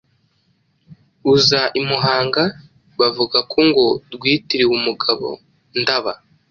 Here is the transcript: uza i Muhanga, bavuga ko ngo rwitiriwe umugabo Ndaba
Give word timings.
uza 1.33 1.61
i 1.79 1.81
Muhanga, 1.89 2.43
bavuga 2.99 3.37
ko 3.51 3.57
ngo 3.67 3.85
rwitiriwe 4.13 4.73
umugabo 4.79 5.27
Ndaba 5.81 6.13